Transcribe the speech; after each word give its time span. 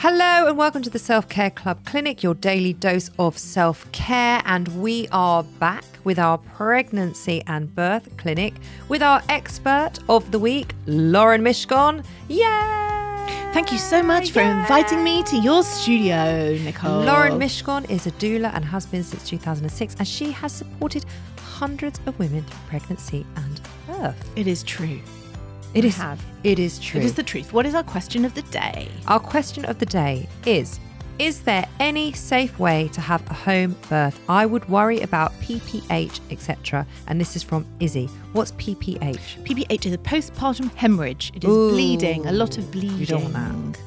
Hello 0.00 0.46
and 0.46 0.56
welcome 0.56 0.80
to 0.82 0.90
the 0.90 0.98
Self 1.00 1.28
Care 1.28 1.50
Club 1.50 1.84
Clinic, 1.84 2.22
your 2.22 2.34
daily 2.34 2.72
dose 2.72 3.10
of 3.18 3.36
self 3.36 3.90
care. 3.90 4.40
And 4.44 4.80
we 4.80 5.08
are 5.10 5.42
back 5.42 5.82
with 6.04 6.20
our 6.20 6.38
pregnancy 6.38 7.42
and 7.48 7.74
birth 7.74 8.16
clinic 8.16 8.54
with 8.88 9.02
our 9.02 9.20
expert 9.28 9.94
of 10.08 10.30
the 10.30 10.38
week, 10.38 10.72
Lauren 10.86 11.42
Mishkon. 11.42 12.04
Yay! 12.28 12.44
Thank 13.52 13.72
you 13.72 13.78
so 13.78 14.00
much 14.00 14.30
for 14.30 14.38
inviting 14.38 15.02
me 15.02 15.24
to 15.24 15.36
your 15.36 15.64
studio, 15.64 16.56
Nicole. 16.62 17.02
Lauren 17.02 17.32
Mishkon 17.36 17.90
is 17.90 18.06
a 18.06 18.12
doula 18.12 18.54
and 18.54 18.64
has 18.64 18.86
been 18.86 19.02
since 19.02 19.28
2006, 19.28 19.96
and 19.98 20.06
she 20.06 20.30
has 20.30 20.52
supported 20.52 21.04
hundreds 21.38 21.98
of 22.06 22.16
women 22.20 22.44
through 22.44 22.68
pregnancy 22.68 23.26
and 23.34 23.60
birth. 23.88 24.30
It 24.36 24.46
is 24.46 24.62
true. 24.62 25.00
It 25.74 25.84
I 25.84 25.88
is. 25.88 25.96
have. 25.96 26.24
It 26.44 26.58
is 26.58 26.78
true. 26.78 27.00
It 27.00 27.04
is 27.04 27.14
the 27.14 27.22
truth. 27.22 27.52
What 27.52 27.66
is 27.66 27.74
our 27.74 27.82
question 27.82 28.24
of 28.24 28.34
the 28.34 28.42
day? 28.42 28.88
Our 29.06 29.20
question 29.20 29.64
of 29.64 29.78
the 29.78 29.86
day 29.86 30.28
is 30.46 30.80
Is 31.18 31.40
there 31.40 31.66
any 31.80 32.12
safe 32.12 32.58
way 32.58 32.88
to 32.92 33.00
have 33.00 33.28
a 33.30 33.34
home 33.34 33.76
birth? 33.88 34.18
I 34.28 34.46
would 34.46 34.68
worry 34.68 35.00
about 35.00 35.32
PPH, 35.40 36.20
etc. 36.30 36.86
And 37.08 37.20
this 37.20 37.36
is 37.36 37.42
from 37.42 37.66
Izzy. 37.80 38.06
What's 38.32 38.52
PPH? 38.52 39.44
PPH 39.44 39.86
is 39.86 39.92
a 39.92 39.98
postpartum 39.98 40.72
hemorrhage. 40.74 41.32
It 41.34 41.44
is 41.44 41.50
Ooh. 41.50 41.70
bleeding, 41.70 42.26
a 42.26 42.32
lot 42.32 42.56
of 42.56 42.70
bleeding. 42.70 42.98
You 42.98 43.06
don't 43.06 43.32
want 43.32 43.74
that. 43.74 43.80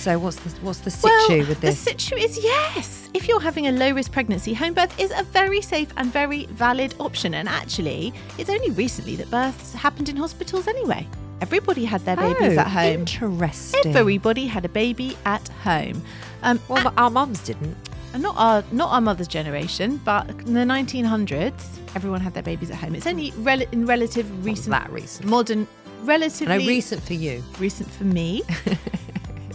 So 0.00 0.18
what's 0.18 0.36
the 0.36 0.50
what's 0.64 0.78
the 0.78 0.90
situ 0.90 1.08
well, 1.28 1.38
with 1.48 1.60
this? 1.60 1.84
The 1.84 1.90
situ 1.90 2.14
is 2.16 2.42
yes. 2.42 3.10
If 3.12 3.28
you're 3.28 3.40
having 3.40 3.66
a 3.66 3.72
low 3.72 3.90
risk 3.92 4.12
pregnancy, 4.12 4.54
home 4.54 4.72
birth 4.72 4.98
is 4.98 5.12
a 5.14 5.22
very 5.24 5.60
safe 5.60 5.92
and 5.98 6.10
very 6.10 6.46
valid 6.46 6.94
option. 6.98 7.34
And 7.34 7.46
actually, 7.48 8.14
it's 8.38 8.48
only 8.48 8.70
recently 8.70 9.14
that 9.16 9.30
births 9.30 9.74
happened 9.74 10.08
in 10.08 10.16
hospitals 10.16 10.66
anyway. 10.68 11.06
Everybody 11.42 11.84
had 11.84 12.00
their 12.06 12.16
babies 12.16 12.56
Oh, 12.56 12.60
at 12.60 12.68
home. 12.68 13.00
Interesting. 13.00 13.94
Everybody 13.94 14.46
had 14.46 14.64
a 14.64 14.70
baby 14.70 15.18
at 15.26 15.46
home. 15.64 16.02
Um, 16.42 16.58
well, 16.68 16.82
but 16.82 16.94
our 16.96 17.10
mums 17.10 17.40
didn't. 17.40 17.76
and 18.14 18.22
not 18.22 18.36
our 18.38 18.64
not 18.72 18.90
our 18.92 19.02
mother's 19.02 19.28
generation, 19.28 20.00
but 20.04 20.30
in 20.30 20.54
the 20.54 20.60
1900s, 20.64 21.78
everyone 21.94 22.20
had 22.22 22.32
their 22.32 22.42
babies 22.42 22.70
at 22.70 22.76
home. 22.76 22.94
It's 22.94 23.06
only 23.06 23.32
rel- 23.38 23.68
in 23.72 23.84
relative 23.84 24.26
recent, 24.46 24.70
that 24.70 24.90
recent. 24.90 25.28
modern, 25.28 25.66
relatively 26.04 26.58
No, 26.58 26.66
recent 26.66 27.02
for 27.02 27.12
you. 27.14 27.44
recent 27.58 27.90
for 27.90 28.04
me, 28.04 28.42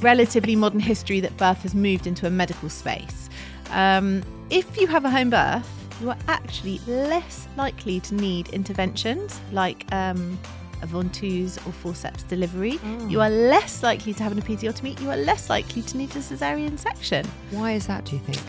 relatively 0.02 0.56
modern 0.56 0.80
history 0.80 1.20
that 1.22 1.36
birth 1.38 1.62
has 1.64 1.74
moved 1.76 2.08
into 2.08 2.28
a 2.28 2.30
medical 2.30 2.70
space. 2.70 3.30
Um, 3.72 4.24
if 4.50 4.80
you 4.80 4.88
have 4.88 5.06
a 5.06 5.10
home 5.10 5.30
birth, 5.30 5.68
you 6.02 6.10
are 6.10 6.18
actually 6.28 6.80
less 6.88 7.48
likely 7.58 8.00
to 8.02 8.16
need 8.16 8.50
interventions 8.50 9.40
like 9.52 9.86
um, 9.94 10.38
a 10.82 10.88
ventouse 10.88 11.58
or 11.66 11.72
forceps 11.72 12.24
delivery. 12.24 12.80
You 13.08 13.22
are 13.22 13.30
less 13.30 13.82
likely 13.82 14.14
to 14.14 14.24
have 14.24 14.32
an 14.32 14.42
episiotomy. 14.42 15.00
You 15.02 15.10
are 15.12 15.18
less 15.18 15.50
likely 15.50 15.82
to 15.84 15.98
need 15.98 16.12
a 16.12 16.20
cesarean 16.20 16.78
section. 16.78 17.26
Why 17.52 17.72
is 17.74 17.88
that? 17.88 18.06
Do 18.06 18.16
you 18.18 18.22
think? 18.22 18.40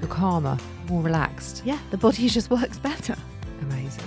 You're 0.00 0.10
calmer, 0.10 0.58
more 0.88 1.02
relaxed. 1.02 1.62
Yeah, 1.64 1.78
the 1.90 1.98
body 1.98 2.28
just 2.38 2.50
works 2.50 2.78
better. 2.78 3.16
Amazing. 3.62 4.04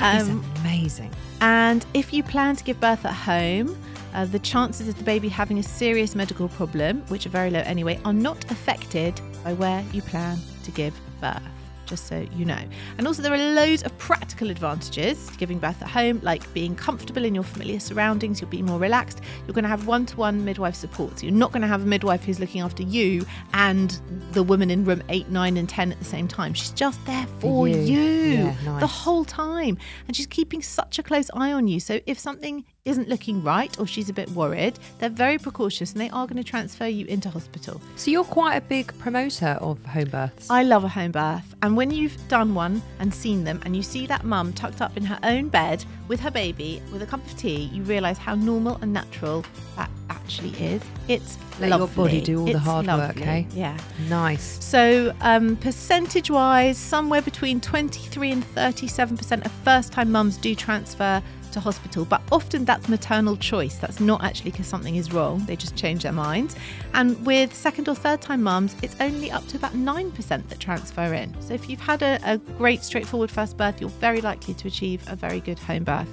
That 0.00 0.22
is 0.22 0.28
Um, 0.28 0.44
amazing. 0.60 1.10
And 1.40 1.84
if 1.94 2.12
you 2.12 2.22
plan 2.22 2.56
to 2.56 2.64
give 2.64 2.80
birth 2.80 3.04
at 3.04 3.12
home, 3.14 3.76
uh, 4.14 4.24
the 4.24 4.38
chances 4.38 4.88
of 4.88 4.96
the 4.96 5.04
baby 5.04 5.28
having 5.28 5.58
a 5.58 5.62
serious 5.62 6.14
medical 6.14 6.48
problem, 6.48 7.02
which 7.08 7.26
are 7.26 7.30
very 7.30 7.50
low 7.50 7.60
anyway, 7.60 8.00
are 8.04 8.12
not 8.12 8.50
affected 8.50 9.20
by 9.44 9.52
where 9.52 9.84
you 9.92 10.02
plan 10.02 10.38
to 10.64 10.70
give 10.70 10.94
birth. 11.20 11.42
Just 11.86 12.06
so 12.06 12.26
you 12.34 12.44
know. 12.44 12.60
And 12.98 13.06
also, 13.06 13.22
there 13.22 13.32
are 13.32 13.54
loads 13.54 13.82
of 13.82 13.96
practical 13.96 14.50
advantages 14.50 15.26
to 15.28 15.38
giving 15.38 15.58
birth 15.58 15.80
at 15.80 15.88
home, 15.88 16.20
like 16.22 16.52
being 16.52 16.76
comfortable 16.76 17.24
in 17.24 17.34
your 17.34 17.44
familiar 17.44 17.80
surroundings, 17.80 18.42
you'll 18.42 18.50
be 18.50 18.60
more 18.60 18.78
relaxed, 18.78 19.22
you're 19.46 19.54
going 19.54 19.62
to 19.62 19.70
have 19.70 19.86
one 19.86 20.04
to 20.04 20.16
one 20.18 20.44
midwife 20.44 20.74
support. 20.74 21.18
So, 21.18 21.24
you're 21.24 21.34
not 21.34 21.50
going 21.50 21.62
to 21.62 21.68
have 21.68 21.84
a 21.84 21.86
midwife 21.86 22.24
who's 22.24 22.40
looking 22.40 22.60
after 22.60 22.82
you 22.82 23.24
and 23.54 23.98
the 24.32 24.42
woman 24.42 24.70
in 24.70 24.84
room 24.84 25.02
8, 25.08 25.30
9, 25.30 25.56
and 25.56 25.66
10 25.66 25.92
at 25.92 25.98
the 25.98 26.04
same 26.04 26.28
time. 26.28 26.52
She's 26.52 26.72
just 26.72 27.02
there 27.06 27.26
for 27.38 27.66
you. 27.66 27.78
you, 27.78 28.34
Yeah, 28.34 28.78
the 28.80 28.86
whole 28.86 29.24
time. 29.24 29.78
And 30.06 30.14
she's 30.14 30.26
keeping 30.26 30.60
such 30.60 30.98
a 30.98 31.02
close 31.02 31.30
eye 31.32 31.54
on 31.54 31.68
you. 31.68 31.80
So 31.80 32.00
if 32.04 32.18
something 32.18 32.66
isn't 32.88 33.08
looking 33.08 33.42
right 33.42 33.78
or 33.78 33.86
she's 33.86 34.08
a 34.08 34.12
bit 34.12 34.28
worried, 34.30 34.78
they're 34.98 35.08
very 35.10 35.38
precautious 35.38 35.92
and 35.92 36.00
they 36.00 36.10
are 36.10 36.26
going 36.26 36.36
to 36.36 36.44
transfer 36.44 36.86
you 36.86 37.06
into 37.06 37.28
hospital. 37.30 37.80
So 37.96 38.10
you're 38.10 38.24
quite 38.24 38.56
a 38.56 38.60
big 38.60 38.96
promoter 38.98 39.58
of 39.60 39.84
home 39.84 40.08
births. 40.08 40.48
I 40.50 40.62
love 40.62 40.84
a 40.84 40.88
home 40.88 41.12
birth. 41.12 41.54
And 41.62 41.76
when 41.76 41.90
you've 41.90 42.16
done 42.28 42.54
one 42.54 42.82
and 42.98 43.12
seen 43.12 43.44
them 43.44 43.60
and 43.64 43.74
you 43.76 43.82
see 43.82 44.06
that 44.06 44.24
mum 44.24 44.52
tucked 44.52 44.80
up 44.80 44.96
in 44.96 45.04
her 45.04 45.18
own 45.22 45.48
bed 45.48 45.84
with 46.08 46.20
her 46.20 46.30
baby 46.30 46.80
with 46.92 47.02
a 47.02 47.06
cup 47.06 47.24
of 47.26 47.36
tea, 47.36 47.64
you 47.72 47.82
realise 47.82 48.18
how 48.18 48.34
normal 48.34 48.78
and 48.80 48.92
natural 48.92 49.44
that 49.76 49.90
actually 50.10 50.50
is. 50.64 50.82
It's 51.08 51.36
Let 51.60 51.70
your 51.78 51.88
body 51.88 52.20
do 52.20 52.40
all 52.40 52.44
the 52.46 52.52
It's 52.52 52.60
hard 52.60 52.86
work, 52.86 52.98
lovely. 53.16 53.22
eh? 53.24 53.44
Yeah. 53.54 53.76
nice. 54.08 54.64
So, 54.64 55.14
um, 55.20 55.56
percentage 55.56 56.30
wise, 56.30 56.78
somewhere 56.78 57.22
between 57.22 57.60
23 57.60 58.32
and 58.32 58.44
37% 58.54 59.44
of 59.44 59.52
first 59.64 59.92
time 59.92 60.10
mums 60.12 60.36
do 60.36 60.54
transfer 60.54 61.22
to 61.58 61.64
hospital, 61.64 62.04
but 62.04 62.22
often 62.32 62.64
that's 62.64 62.88
maternal 62.88 63.36
choice. 63.36 63.76
That's 63.76 64.00
not 64.00 64.24
actually 64.24 64.52
because 64.52 64.66
something 64.66 64.96
is 64.96 65.12
wrong, 65.12 65.44
they 65.46 65.56
just 65.56 65.76
change 65.76 66.04
their 66.04 66.12
minds. 66.12 66.56
And 66.94 67.24
with 67.26 67.54
second 67.54 67.88
or 67.88 67.94
third 67.94 68.20
time 68.20 68.42
mums, 68.42 68.76
it's 68.82 68.96
only 69.00 69.30
up 69.30 69.46
to 69.48 69.56
about 69.56 69.72
9% 69.72 70.48
that 70.48 70.60
transfer 70.60 71.14
in. 71.14 71.34
So, 71.40 71.54
if 71.54 71.68
you've 71.68 71.80
had 71.80 72.02
a, 72.02 72.18
a 72.24 72.38
great, 72.38 72.82
straightforward 72.82 73.30
first 73.30 73.56
birth, 73.56 73.80
you're 73.80 73.90
very 73.90 74.20
likely 74.20 74.54
to 74.54 74.68
achieve 74.68 75.02
a 75.08 75.16
very 75.16 75.40
good 75.40 75.58
home 75.58 75.84
birth. 75.84 76.08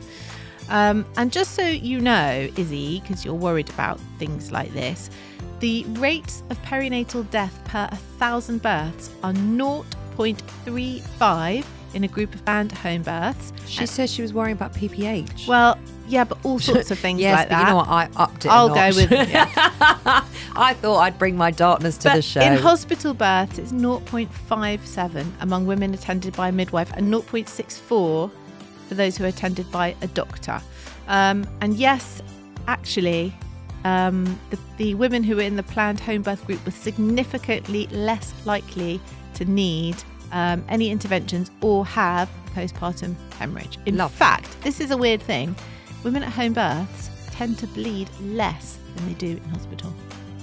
Um, 0.70 1.06
and 1.18 1.32
just 1.32 1.52
so 1.52 1.68
you 1.68 2.02
know, 2.02 2.50
Izzy, 2.58 3.02
because 3.02 3.24
you're 3.24 3.36
worried 3.36 3.70
about 3.70 4.00
things 4.18 4.52
like 4.52 4.74
this, 4.74 5.12
the 5.60 5.86
rates 5.90 6.42
of 6.50 6.60
perinatal 6.64 7.30
death 7.30 7.62
per 7.66 7.88
1,000 7.92 8.62
births 8.62 9.12
are 9.24 9.34
0.35 9.34 11.66
in 11.94 12.04
a 12.04 12.08
group 12.08 12.34
of 12.36 12.44
planned 12.46 12.72
home 12.72 13.04
births. 13.04 13.54
She 13.68 13.86
says 13.86 14.12
she 14.12 14.22
was 14.22 14.34
worrying 14.34 14.56
about 14.56 14.74
PPH. 14.74 15.48
Well, 15.48 15.78
yeah, 16.08 16.24
but 16.24 16.38
all 16.44 16.60
sorts 16.60 16.92
of 16.92 17.00
things 17.00 17.20
yes, 17.20 17.36
like 17.36 17.50
but 17.50 17.56
that. 17.56 17.62
you 17.62 17.68
know 17.70 17.76
what? 17.78 17.88
I 17.88 18.10
upped 18.16 18.46
it. 18.46 18.50
I'll 18.50 18.70
go 18.70 18.88
with 18.96 19.12
yeah. 19.12 19.50
I 20.56 20.74
thought 20.76 21.00
I'd 21.00 21.18
bring 21.18 21.36
my 21.36 21.52
darkness 21.52 21.98
to 22.00 22.10
But 22.10 22.16
the 22.16 22.22
show. 22.22 22.42
in 22.42 22.58
hospital 22.58 23.14
births, 23.14 23.58
it's 23.58 23.72
0.57 23.72 25.26
among 25.42 25.66
women 25.66 25.94
attended 25.94 26.36
by 26.36 26.50
a 26.50 26.52
midwife 26.52 26.92
and 26.94 27.12
0.64 27.12 27.80
for 27.80 28.32
those 28.90 29.18
who 29.18 29.24
are 29.24 29.28
attended 29.28 29.72
by 29.72 29.96
a 30.02 30.08
doctor. 30.08 30.62
Um, 31.08 31.48
and 31.62 31.76
yes, 31.76 32.22
actually, 32.68 33.34
um, 33.84 34.40
the, 34.50 34.60
the 34.78 34.96
women 34.96 35.24
who 35.24 35.36
were 35.36 35.42
in 35.42 35.56
the 35.56 35.64
planned 35.64 36.00
home 36.00 36.22
birth 36.22 36.46
group 36.46 36.64
were 36.66 36.72
significantly 36.72 37.88
less 37.88 38.34
likely 38.46 39.00
to 39.36 39.46
need 39.46 39.96
um, 40.32 40.64
any 40.70 40.90
interventions 40.90 41.52
or 41.62 41.86
have 41.86 42.30
postpartum 42.54 43.16
hemorrhage. 43.34 43.78
In 43.86 43.98
Lovely. 43.98 44.18
fact, 44.18 44.62
this 44.62 44.80
is 44.80 44.92
a 44.92 44.98
weird 44.98 45.22
thing. 45.22 45.56
Women 46.04 46.24
at 46.24 46.32
home 46.32 46.54
births 46.54 47.10
tend 47.32 47.58
to 47.60 47.68
bleed 47.68 48.10
less 48.22 48.78
than 48.96 49.08
they 49.08 49.14
do 49.14 49.38
in 49.38 49.50
hospital. 49.50 49.94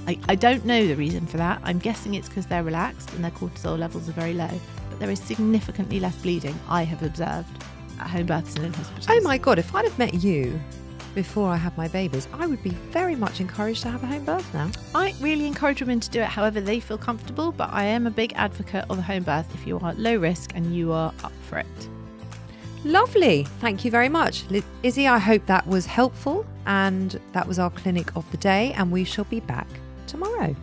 I, 0.06 0.18
I 0.28 0.34
don't 0.34 0.64
know 0.64 0.86
the 0.86 0.96
reason 0.96 1.26
for 1.26 1.36
that. 1.36 1.60
I'm 1.62 1.78
guessing 1.78 2.14
it's 2.14 2.28
because 2.28 2.46
they're 2.46 2.64
relaxed 2.64 3.12
and 3.14 3.24
their 3.24 3.30
cortisol 3.30 3.78
levels 3.78 4.08
are 4.08 4.12
very 4.12 4.34
low. 4.34 4.50
But 4.90 4.98
there 4.98 5.10
is 5.10 5.20
significantly 5.20 6.00
less 6.00 6.16
bleeding 6.16 6.58
I 6.68 6.82
have 6.82 7.02
observed 7.02 7.64
at 8.00 8.08
home 8.08 8.26
births 8.26 8.56
and 8.56 8.66
in 8.66 8.72
hospitals. 8.72 9.06
oh 9.08 9.20
my 9.20 9.38
god! 9.38 9.58
If 9.58 9.74
I'd 9.74 9.84
have 9.84 9.98
met 9.98 10.14
you 10.14 10.60
before 11.14 11.48
I 11.48 11.56
have 11.56 11.76
my 11.76 11.88
babies, 11.88 12.28
I 12.32 12.46
would 12.46 12.62
be 12.62 12.70
very 12.90 13.14
much 13.14 13.40
encouraged 13.40 13.82
to 13.82 13.90
have 13.90 14.02
a 14.02 14.06
home 14.06 14.24
birth 14.24 14.52
now. 14.54 14.70
I 14.94 15.14
really 15.20 15.46
encourage 15.46 15.80
women 15.80 16.00
to 16.00 16.10
do 16.10 16.20
it 16.20 16.26
however 16.26 16.60
they 16.60 16.80
feel 16.80 16.98
comfortable, 16.98 17.52
but 17.52 17.70
I 17.72 17.84
am 17.84 18.06
a 18.06 18.10
big 18.10 18.32
advocate 18.34 18.84
of 18.88 18.98
a 18.98 19.02
home 19.02 19.22
birth 19.22 19.52
if 19.54 19.66
you 19.66 19.78
are 19.80 19.94
low 19.94 20.16
risk 20.16 20.52
and 20.54 20.74
you 20.74 20.92
are 20.92 21.12
up 21.22 21.32
for 21.48 21.58
it. 21.58 21.88
Lovely. 22.84 23.44
Thank 23.60 23.84
you 23.84 23.90
very 23.90 24.08
much. 24.08 24.44
Izzy, 24.82 25.06
I 25.06 25.18
hope 25.18 25.46
that 25.46 25.66
was 25.66 25.86
helpful. 25.86 26.44
And 26.66 27.20
that 27.32 27.46
was 27.46 27.58
our 27.58 27.70
clinic 27.70 28.14
of 28.16 28.28
the 28.30 28.36
day. 28.36 28.72
And 28.72 28.90
we 28.90 29.04
shall 29.04 29.24
be 29.24 29.40
back 29.40 29.68
tomorrow. 30.06 30.54